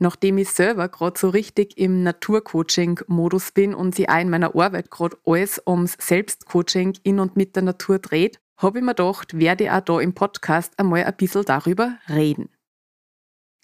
[0.00, 4.90] Nachdem ich selber gerade so richtig im Naturcoaching-Modus bin und sie auch in meiner Arbeit
[4.90, 9.64] gerade alles ums Selbstcoaching in und mit der Natur dreht, habe ich mir gedacht, werde
[9.64, 12.48] ich auch da im Podcast einmal ein bisschen darüber reden.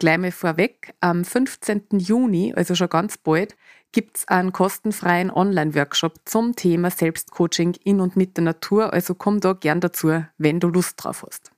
[0.00, 1.86] Gleich mal vorweg, am 15.
[1.92, 3.56] Juni, also schon ganz bald,
[3.92, 9.38] gibt es einen kostenfreien Online-Workshop zum Thema Selbstcoaching in und mit der Natur, also komm
[9.38, 11.52] da gern dazu, wenn du Lust drauf hast.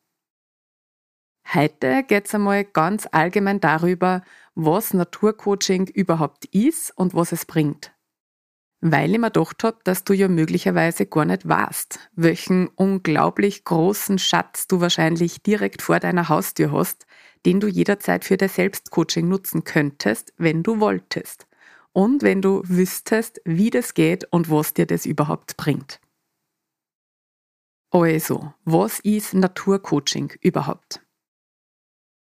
[1.55, 4.23] Heute geht es einmal ganz allgemein darüber,
[4.57, 7.93] was Naturcoaching überhaupt ist und was es bringt.
[8.81, 14.19] Weil ich mir gedacht habe, dass du ja möglicherweise gar nicht weißt, welchen unglaublich großen
[14.19, 17.07] Schatz du wahrscheinlich direkt vor deiner Haustür hast,
[17.45, 21.47] den du jederzeit für dein Selbstcoaching nutzen könntest, wenn du wolltest.
[21.93, 26.01] Und wenn du wüsstest, wie das geht und was dir das überhaupt bringt.
[27.91, 31.06] Also, was ist Naturcoaching überhaupt?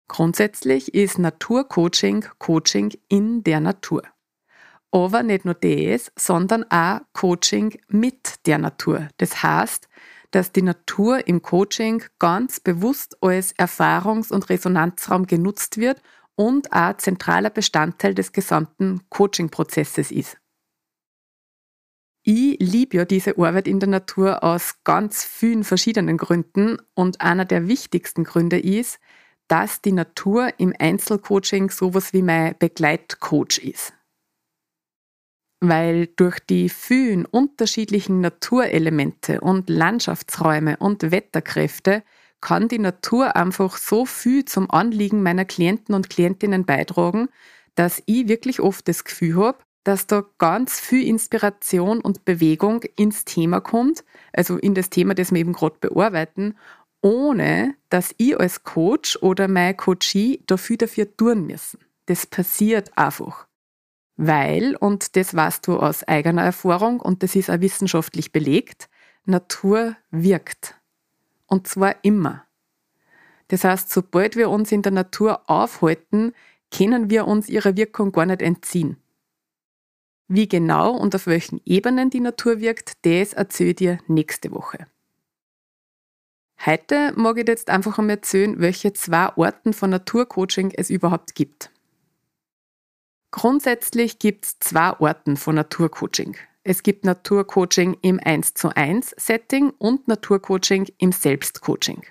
[0.09, 4.03] Grundsätzlich ist Naturcoaching Coaching in der Natur.
[4.93, 9.09] Aber nicht nur das, sondern auch Coaching mit der Natur.
[9.19, 9.89] Das heißt,
[10.31, 16.01] dass die Natur im Coaching ganz bewusst als Erfahrungs- und Resonanzraum genutzt wird
[16.35, 20.37] und auch zentraler Bestandteil des gesamten Coaching-Prozesses ist.
[22.23, 27.45] Ich liebe ja diese Arbeit in der Natur aus ganz vielen verschiedenen Gründen und einer
[27.45, 28.99] der wichtigsten Gründe ist,
[29.49, 33.93] dass die Natur im Einzelcoaching sowas wie mein Begleitcoach ist.
[35.61, 42.03] Weil durch die vielen unterschiedlichen Naturelemente und Landschaftsräume und Wetterkräfte
[42.41, 47.29] kann die Natur einfach so viel zum Anliegen meiner Klienten und Klientinnen beitragen,
[47.75, 53.25] dass ich wirklich oft das Gefühl habe, dass da ganz viel Inspiration und Bewegung ins
[53.25, 56.57] Thema kommt, also in das Thema, das wir eben gerade bearbeiten,
[57.07, 61.79] ohne dass ich als Coach oder mein Coachie dafür dafür tun müssen.
[62.07, 63.47] Das passiert einfach.
[64.17, 68.89] Weil, und das weißt du aus eigener Erfahrung und das ist auch wissenschaftlich belegt,
[69.25, 70.75] Natur wirkt.
[71.47, 72.45] Und zwar immer.
[73.49, 76.33] Das heißt, sobald wir uns in der Natur aufhalten,
[76.77, 78.97] können wir uns ihrer Wirkung gar nicht entziehen.
[80.27, 84.89] Wie genau und auf welchen Ebenen die Natur wirkt, das erzähle ich dir nächste Woche.
[86.67, 91.71] Heute mag ich jetzt einfach einmal erzählen, welche zwei Arten von Naturcoaching es überhaupt gibt.
[93.31, 96.37] Grundsätzlich gibt es zwei Arten von Naturcoaching.
[96.65, 102.03] Es gibt Naturcoaching im 1 zu 1 Setting und Naturcoaching im Selbstcoaching.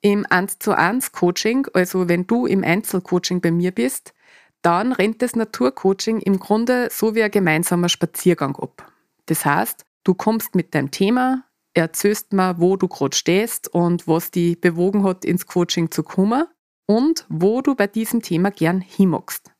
[0.00, 4.14] Im 1 zu 1 Coaching, also wenn du im Einzelcoaching bei mir bist,
[4.62, 8.90] dann rennt das Naturcoaching im Grunde so wie ein gemeinsamer Spaziergang ab.
[9.26, 11.44] Das heißt, du kommst mit deinem Thema,
[11.76, 16.46] erzählst mir, wo du gerade stehst und was dich bewogen hat, ins Coaching zu kommen
[16.86, 19.52] und wo du bei diesem Thema gern hinmachst.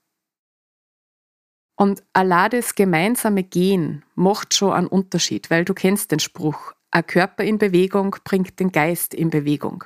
[1.78, 7.06] Und allein das gemeinsame Gehen macht schon einen Unterschied, weil du kennst den Spruch, ein
[7.06, 9.84] Körper in Bewegung bringt den Geist in Bewegung.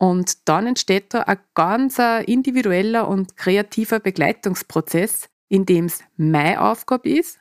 [0.00, 7.10] Und dann entsteht da ein ganz individueller und kreativer Begleitungsprozess, in dem es meine Aufgabe
[7.10, 7.38] ist,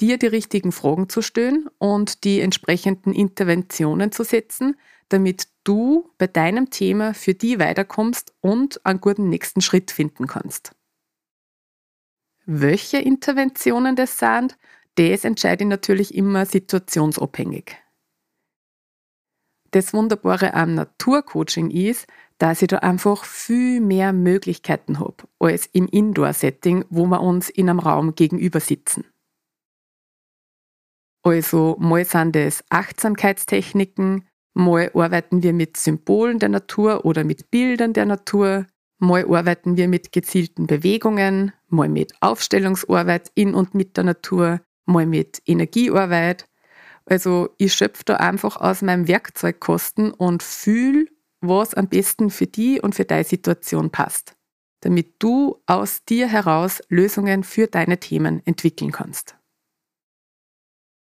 [0.00, 4.76] dir die richtigen Fragen zu stellen und die entsprechenden Interventionen zu setzen,
[5.08, 10.72] damit du bei deinem Thema für die weiterkommst und einen guten nächsten Schritt finden kannst.
[12.46, 14.56] Welche Interventionen das sind,
[14.96, 17.76] das entscheide ich natürlich immer situationsabhängig.
[19.72, 22.08] Das Wunderbare am Naturcoaching ist,
[22.38, 27.68] dass ich da einfach viel mehr Möglichkeiten habe als im Indoor-Setting, wo wir uns in
[27.68, 29.04] einem Raum gegenüber sitzen.
[31.22, 37.92] Also mal sind es Achtsamkeitstechniken, mal arbeiten wir mit Symbolen der Natur oder mit Bildern
[37.92, 38.66] der Natur,
[39.02, 45.06] Mal arbeiten wir mit gezielten Bewegungen, mal mit Aufstellungsarbeit in und mit der Natur, mal
[45.06, 46.44] mit Energiearbeit.
[47.06, 51.06] Also ich schöpfe da einfach aus meinem Werkzeugkosten und fühle,
[51.40, 54.36] was am besten für die und für deine Situation passt,
[54.80, 59.39] damit du aus dir heraus Lösungen für deine Themen entwickeln kannst.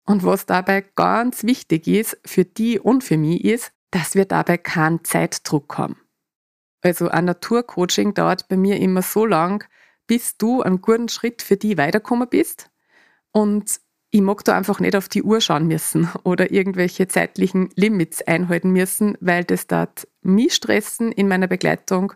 [0.08, 4.56] Und was dabei ganz wichtig ist, für die und für mich, ist, dass wir dabei
[4.56, 5.96] keinen Zeitdruck haben.
[6.81, 9.69] Also ein Naturcoaching dauert bei mir immer so lang,
[10.06, 12.70] bis du einen guten Schritt für die weitergekommen bist.
[13.32, 18.22] Und ich mag da einfach nicht auf die Uhr schauen müssen oder irgendwelche zeitlichen Limits
[18.22, 22.14] einhalten müssen, weil das dort mich stressen in meiner Begleitung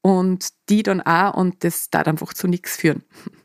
[0.00, 3.04] und die dann auch und das darf einfach zu nichts führen.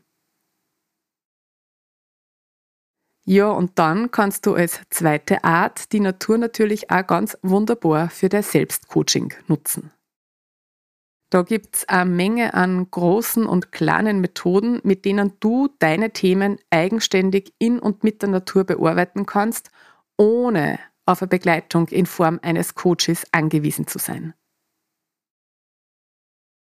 [3.30, 8.28] Ja, und dann kannst du als zweite Art die Natur natürlich auch ganz wunderbar für
[8.28, 9.92] dein Selbstcoaching nutzen.
[11.30, 16.58] Da gibt es eine Menge an großen und kleinen Methoden, mit denen du deine Themen
[16.70, 19.70] eigenständig in und mit der Natur bearbeiten kannst,
[20.18, 24.34] ohne auf eine Begleitung in Form eines Coaches angewiesen zu sein.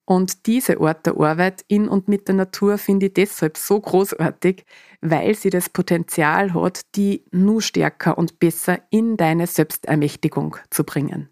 [0.08, 4.64] Und diese Art der Arbeit in und mit der Natur finde ich deshalb so großartig,
[5.02, 11.28] weil sie das Potenzial hat, die nur stärker und besser in deine Selbstermächtigung zu bringen.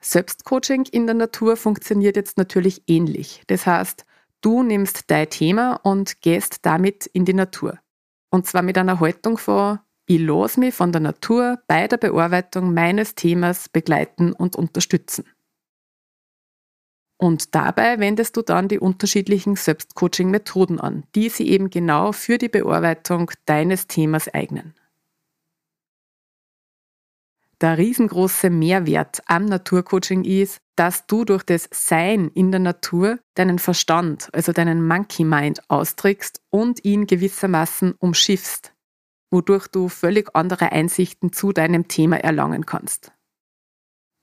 [0.00, 3.44] Selbstcoaching in der Natur funktioniert jetzt natürlich ähnlich.
[3.46, 4.04] Das heißt,
[4.40, 7.78] du nimmst dein Thema und gehst damit in die Natur.
[8.30, 12.74] Und zwar mit einer Haltung von, ich los mich von der Natur bei der Bearbeitung
[12.74, 15.24] meines Themas begleiten und unterstützen.
[17.22, 22.48] Und dabei wendest du dann die unterschiedlichen Selbstcoaching-Methoden an, die sie eben genau für die
[22.48, 24.74] Bearbeitung deines Themas eignen.
[27.60, 33.60] Der riesengroße Mehrwert am Naturcoaching ist, dass du durch das Sein in der Natur deinen
[33.60, 38.74] Verstand, also deinen Monkey Mind austrickst und ihn gewissermaßen umschiffst,
[39.30, 43.12] wodurch du völlig andere Einsichten zu deinem Thema erlangen kannst.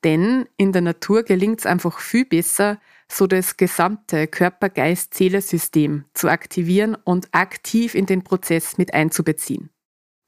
[0.04, 2.80] Denn in der Natur gelingt es einfach viel besser,
[3.12, 9.70] so das gesamte Körper-Geist-Seele-System zu aktivieren und aktiv in den Prozess mit einzubeziehen,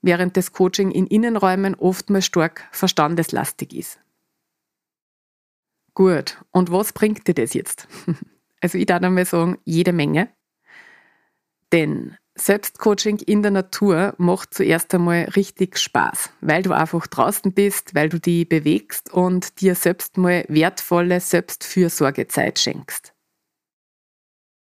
[0.02, 4.00] während das Coaching in Innenräumen oftmals stark verstandeslastig ist.
[5.94, 7.88] Gut, und was bringt dir das jetzt?
[8.64, 10.30] Also ich darf einmal sagen, jede Menge.
[11.72, 17.94] Denn Selbstcoaching in der Natur macht zuerst einmal richtig Spaß, weil du einfach draußen bist,
[17.94, 23.14] weil du die bewegst und dir selbst mal wertvolle Selbstfürsorgezeit schenkst.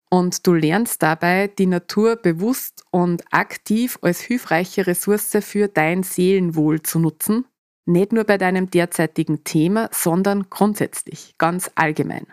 [0.09, 6.81] Und du lernst dabei, die Natur bewusst und aktiv als hilfreiche Ressource für dein Seelenwohl
[6.81, 7.45] zu nutzen,
[7.85, 12.27] nicht nur bei deinem derzeitigen Thema, sondern grundsätzlich, ganz allgemein.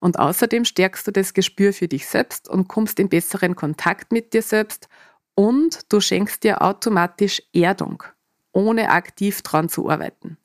[0.00, 4.32] Und außerdem stärkst du das Gespür für dich selbst und kommst in besseren Kontakt mit
[4.32, 4.88] dir selbst
[5.34, 8.02] und du schenkst dir automatisch Erdung,
[8.52, 10.38] ohne aktiv dran zu arbeiten.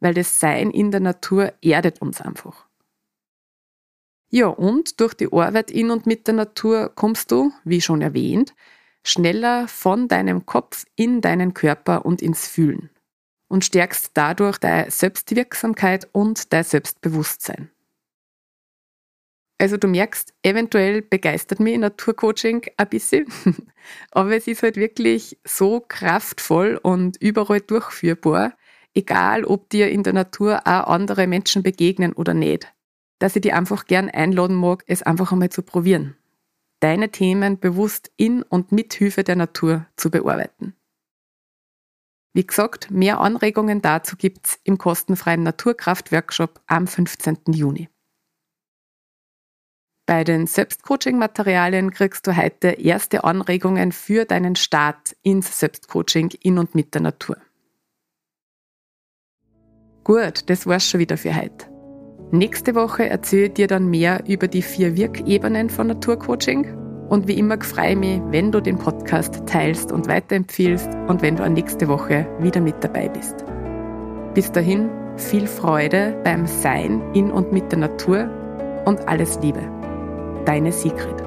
[0.00, 2.66] Weil das Sein in der Natur erdet uns einfach.
[4.30, 8.54] Ja, und durch die Arbeit in und mit der Natur kommst du, wie schon erwähnt,
[9.02, 12.90] schneller von deinem Kopf in deinen Körper und ins Fühlen
[13.48, 17.70] und stärkst dadurch deine Selbstwirksamkeit und dein Selbstbewusstsein.
[19.60, 23.26] Also du merkst, eventuell begeistert mich Naturcoaching ein bisschen,
[24.10, 28.54] aber es ist halt wirklich so kraftvoll und überall durchführbar,
[28.94, 32.72] egal ob dir in der Natur auch andere Menschen begegnen oder nicht,
[33.18, 36.16] dass ich dir einfach gern einladen mag, es einfach einmal zu probieren.
[36.80, 40.74] Deine Themen bewusst in und mit Hilfe der Natur zu bearbeiten.
[42.32, 47.40] Wie gesagt, mehr Anregungen dazu gibt's im kostenfreien Naturkraft-Workshop am 15.
[47.48, 47.90] Juni.
[50.10, 56.74] Bei den Selbstcoaching-Materialien kriegst du heute erste Anregungen für deinen Start ins Selbstcoaching in und
[56.74, 57.36] mit der Natur.
[60.02, 61.66] Gut, das war's schon wieder für heute.
[62.32, 66.76] Nächste Woche erzähle ich dir dann mehr über die vier Wirkebenen von Naturcoaching.
[67.08, 71.36] Und wie immer freue ich mich, wenn du den Podcast teilst und weiterempfiehlst und wenn
[71.36, 73.44] du auch nächste Woche wieder mit dabei bist.
[74.34, 78.28] Bis dahin viel Freude beim Sein in und mit der Natur
[78.86, 79.79] und alles Liebe.
[80.44, 81.19] Deine Sigrid.